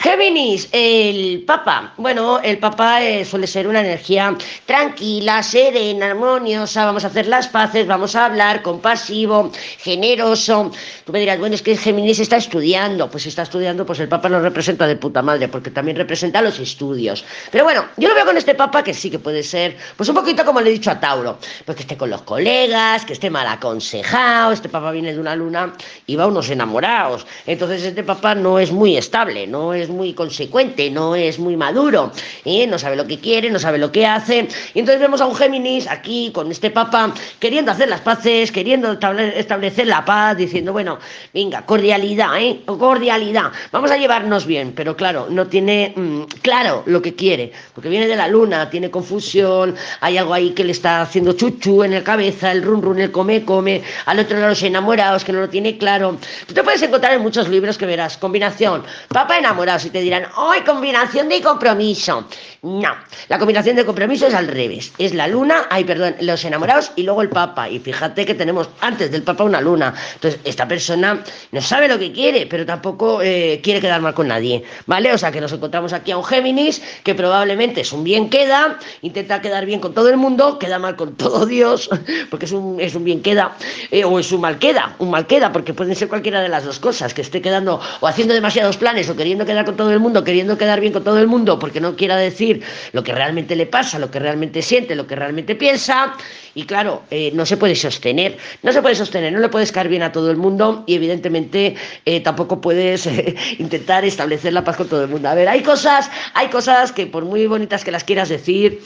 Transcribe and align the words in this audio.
Géminis, 0.00 0.66
el 0.72 1.44
Papa. 1.46 1.92
Bueno, 1.98 2.40
el 2.42 2.56
Papa 2.56 3.02
eh, 3.04 3.22
suele 3.22 3.46
ser 3.46 3.68
una 3.68 3.80
energía 3.80 4.34
tranquila, 4.64 5.42
serena, 5.42 6.06
armoniosa. 6.06 6.86
Vamos 6.86 7.04
a 7.04 7.08
hacer 7.08 7.26
las 7.26 7.48
paces, 7.48 7.86
vamos 7.86 8.16
a 8.16 8.24
hablar, 8.24 8.62
compasivo, 8.62 9.52
generoso. 9.76 10.72
Tú 11.04 11.12
me 11.12 11.20
dirás, 11.20 11.38
bueno, 11.38 11.54
es 11.54 11.60
que 11.60 11.76
Géminis 11.76 12.18
está 12.18 12.38
estudiando. 12.38 13.10
Pues 13.10 13.26
está 13.26 13.42
estudiando, 13.42 13.84
pues 13.84 14.00
el 14.00 14.08
Papa 14.08 14.30
lo 14.30 14.40
representa 14.40 14.86
de 14.86 14.96
puta 14.96 15.20
madre, 15.20 15.48
porque 15.48 15.70
también 15.70 15.98
representa 15.98 16.40
los 16.40 16.58
estudios. 16.60 17.22
Pero 17.52 17.64
bueno, 17.64 17.84
yo 17.98 18.08
lo 18.08 18.14
veo 18.14 18.24
con 18.24 18.38
este 18.38 18.54
Papa 18.54 18.82
que 18.82 18.94
sí 18.94 19.10
que 19.10 19.18
puede 19.18 19.42
ser, 19.42 19.76
pues 19.98 20.08
un 20.08 20.14
poquito 20.14 20.46
como 20.46 20.62
le 20.62 20.70
he 20.70 20.72
dicho 20.72 20.90
a 20.90 20.98
Tauro, 20.98 21.36
pues 21.66 21.76
que 21.76 21.82
esté 21.82 21.98
con 21.98 22.08
los 22.08 22.22
colegas, 22.22 23.04
que 23.04 23.12
esté 23.12 23.28
mal 23.28 23.46
aconsejado. 23.46 24.52
Este 24.52 24.70
Papa 24.70 24.92
viene 24.92 25.12
de 25.12 25.20
una 25.20 25.36
luna 25.36 25.74
y 26.06 26.16
va 26.16 26.24
a 26.24 26.28
unos 26.28 26.48
enamorados. 26.48 27.26
Entonces 27.46 27.82
este 27.82 28.02
Papa 28.02 28.34
no 28.34 28.58
es 28.58 28.72
muy 28.72 28.96
estable, 28.96 29.46
no 29.46 29.74
es 29.74 29.89
muy 29.90 30.14
consecuente, 30.14 30.90
no 30.90 31.14
es 31.14 31.38
muy 31.38 31.56
maduro, 31.56 32.12
¿eh? 32.44 32.66
no 32.66 32.78
sabe 32.78 32.96
lo 32.96 33.06
que 33.06 33.18
quiere, 33.18 33.50
no 33.50 33.58
sabe 33.58 33.78
lo 33.78 33.92
que 33.92 34.06
hace. 34.06 34.48
Y 34.74 34.78
entonces 34.78 35.00
vemos 35.00 35.20
a 35.20 35.26
un 35.26 35.34
Géminis 35.34 35.86
aquí 35.86 36.30
con 36.32 36.50
este 36.50 36.70
Papa 36.70 37.12
queriendo 37.38 37.72
hacer 37.72 37.88
las 37.88 38.00
paces, 38.00 38.52
queriendo 38.52 38.92
establecer 38.92 39.86
la 39.86 40.04
paz, 40.04 40.36
diciendo, 40.36 40.72
bueno, 40.72 40.98
venga, 41.34 41.66
cordialidad, 41.66 42.40
¿eh? 42.40 42.60
cordialidad, 42.64 43.52
vamos 43.72 43.90
a 43.90 43.96
llevarnos 43.96 44.46
bien, 44.46 44.72
pero 44.74 44.96
claro, 44.96 45.26
no 45.30 45.46
tiene 45.46 45.92
mm, 45.96 46.22
claro 46.42 46.82
lo 46.86 47.02
que 47.02 47.14
quiere, 47.14 47.52
porque 47.74 47.88
viene 47.88 48.06
de 48.06 48.16
la 48.16 48.28
luna, 48.28 48.70
tiene 48.70 48.90
confusión, 48.90 49.74
hay 50.00 50.18
algo 50.18 50.34
ahí 50.34 50.50
que 50.50 50.64
le 50.64 50.72
está 50.72 51.02
haciendo 51.02 51.32
chuchu 51.32 51.82
en 51.82 51.92
la 51.92 52.04
cabeza, 52.04 52.52
el 52.52 52.62
run 52.62 52.82
run, 52.82 53.00
el 53.00 53.10
come 53.10 53.44
come, 53.44 53.82
al 54.06 54.18
otro 54.18 54.36
lado 54.36 54.50
los 54.50 54.62
enamorados 54.62 55.24
que 55.24 55.32
no 55.32 55.40
lo 55.40 55.48
tiene 55.48 55.78
claro. 55.78 56.16
Tú 56.46 56.54
te 56.54 56.62
puedes 56.62 56.82
encontrar 56.82 57.14
en 57.14 57.22
muchos 57.22 57.48
libros 57.48 57.78
que 57.78 57.86
verás, 57.86 58.16
combinación, 58.16 58.84
Papa 59.08 59.38
enamorado, 59.38 59.79
y 59.84 59.90
te 59.90 60.00
dirán, 60.00 60.26
¡ay, 60.36 60.62
combinación 60.62 61.28
de 61.28 61.40
compromiso! 61.40 62.26
No, 62.62 62.90
la 63.28 63.38
combinación 63.38 63.76
de 63.76 63.86
compromiso 63.86 64.26
es 64.26 64.34
al 64.34 64.46
revés. 64.46 64.92
Es 64.98 65.14
la 65.14 65.26
luna, 65.26 65.66
ay, 65.70 65.84
perdón, 65.84 66.16
los 66.20 66.44
enamorados 66.44 66.92
y 66.94 67.04
luego 67.04 67.22
el 67.22 67.30
papa. 67.30 67.68
Y 67.70 67.78
fíjate 67.78 68.26
que 68.26 68.34
tenemos 68.34 68.68
antes 68.80 69.10
del 69.10 69.22
papa 69.22 69.44
una 69.44 69.62
luna. 69.62 69.94
Entonces, 70.14 70.40
esta 70.44 70.68
persona 70.68 71.24
no 71.52 71.60
sabe 71.62 71.88
lo 71.88 71.98
que 71.98 72.12
quiere, 72.12 72.46
pero 72.46 72.66
tampoco 72.66 73.22
eh, 73.22 73.60
quiere 73.62 73.80
quedar 73.80 74.02
mal 74.02 74.12
con 74.12 74.28
nadie. 74.28 74.62
¿Vale? 74.86 75.12
O 75.12 75.16
sea, 75.16 75.32
que 75.32 75.40
nos 75.40 75.52
encontramos 75.52 75.94
aquí 75.94 76.10
a 76.10 76.18
un 76.18 76.24
Géminis 76.24 76.82
que 77.02 77.14
probablemente 77.14 77.80
es 77.80 77.92
un 77.92 78.04
bien 78.04 78.28
queda, 78.28 78.78
intenta 79.00 79.40
quedar 79.40 79.64
bien 79.64 79.80
con 79.80 79.94
todo 79.94 80.10
el 80.10 80.18
mundo, 80.18 80.58
queda 80.58 80.78
mal 80.78 80.96
con 80.96 81.16
todo 81.16 81.46
Dios, 81.50 81.88
porque 82.28 82.44
es 82.44 82.52
un, 82.52 82.78
es 82.78 82.94
un 82.94 83.04
bien 83.04 83.22
queda, 83.22 83.56
eh, 83.90 84.04
o 84.04 84.18
es 84.18 84.30
un 84.32 84.42
mal 84.42 84.58
queda, 84.58 84.96
un 84.98 85.10
mal 85.10 85.26
queda, 85.26 85.50
porque 85.50 85.72
pueden 85.72 85.96
ser 85.96 86.08
cualquiera 86.08 86.42
de 86.42 86.48
las 86.48 86.64
dos 86.64 86.78
cosas, 86.78 87.14
que 87.14 87.22
esté 87.22 87.40
quedando 87.40 87.80
o 88.00 88.06
haciendo 88.06 88.34
demasiados 88.34 88.76
planes 88.76 89.08
o 89.08 89.16
queriendo 89.16 89.46
quedar 89.46 89.64
con 89.64 89.69
todo 89.76 89.92
el 89.92 90.00
mundo, 90.00 90.24
queriendo 90.24 90.58
quedar 90.58 90.80
bien 90.80 90.92
con 90.92 91.04
todo 91.04 91.18
el 91.18 91.26
mundo, 91.26 91.58
porque 91.58 91.80
no 91.80 91.96
quiera 91.96 92.16
decir 92.16 92.62
lo 92.92 93.02
que 93.02 93.12
realmente 93.12 93.56
le 93.56 93.66
pasa, 93.66 93.98
lo 93.98 94.10
que 94.10 94.18
realmente 94.18 94.62
siente, 94.62 94.94
lo 94.94 95.06
que 95.06 95.16
realmente 95.16 95.54
piensa, 95.54 96.14
y 96.54 96.64
claro, 96.64 97.02
eh, 97.10 97.30
no 97.34 97.46
se 97.46 97.56
puede 97.56 97.76
sostener, 97.76 98.36
no 98.62 98.72
se 98.72 98.82
puede 98.82 98.94
sostener, 98.94 99.32
no 99.32 99.38
le 99.38 99.48
puedes 99.48 99.70
caer 99.70 99.88
bien 99.88 100.02
a 100.02 100.12
todo 100.12 100.30
el 100.30 100.36
mundo 100.36 100.82
y 100.86 100.94
evidentemente 100.94 101.76
eh, 102.04 102.20
tampoco 102.20 102.60
puedes 102.60 103.06
eh, 103.06 103.36
intentar 103.58 104.04
establecer 104.04 104.52
la 104.52 104.64
paz 104.64 104.76
con 104.76 104.88
todo 104.88 105.04
el 105.04 105.08
mundo. 105.08 105.28
A 105.28 105.34
ver, 105.34 105.48
hay 105.48 105.62
cosas, 105.62 106.10
hay 106.34 106.48
cosas 106.48 106.92
que 106.92 107.06
por 107.06 107.24
muy 107.24 107.46
bonitas 107.46 107.84
que 107.84 107.90
las 107.90 108.04
quieras 108.04 108.28
decir, 108.28 108.80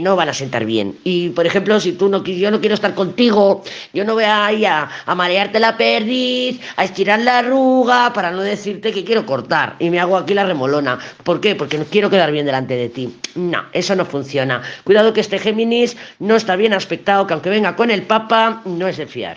no 0.00 0.16
van 0.16 0.28
a 0.28 0.34
sentar 0.34 0.64
bien. 0.64 0.96
Y 1.04 1.28
por 1.30 1.46
ejemplo, 1.46 1.78
si 1.78 1.92
tú 1.92 2.08
no 2.08 2.24
yo 2.24 2.50
no 2.50 2.60
quiero 2.60 2.74
estar 2.74 2.94
contigo, 2.94 3.62
yo 3.92 4.04
no 4.04 4.14
voy 4.14 4.24
a, 4.24 4.88
a 5.06 5.14
marearte 5.14 5.60
la 5.60 5.76
perdiz, 5.76 6.60
a 6.76 6.84
estirar 6.84 7.20
la 7.20 7.38
arruga 7.38 8.12
para 8.12 8.30
no 8.30 8.40
decirte 8.40 8.92
que 8.92 9.04
quiero 9.04 9.24
cortar 9.26 9.76
y 9.78 9.90
me 9.90 10.00
hago 10.00 10.16
aquí 10.24 10.34
la 10.34 10.44
remolona. 10.44 10.98
¿Por 11.22 11.40
qué? 11.40 11.54
Porque 11.54 11.78
no 11.78 11.84
quiero 11.84 12.10
quedar 12.10 12.32
bien 12.32 12.46
delante 12.46 12.74
de 12.74 12.88
ti. 12.88 13.16
No, 13.36 13.64
eso 13.72 13.94
no 13.94 14.04
funciona. 14.04 14.62
Cuidado 14.82 15.12
que 15.12 15.20
este 15.20 15.38
Géminis 15.38 15.96
no 16.18 16.36
está 16.36 16.56
bien 16.56 16.74
aspectado, 16.74 17.26
que 17.26 17.34
aunque 17.34 17.50
venga 17.50 17.76
con 17.76 17.90
el 17.90 18.02
Papa, 18.02 18.62
no 18.64 18.88
es 18.88 18.96
de 18.96 19.06
fiar. 19.06 19.32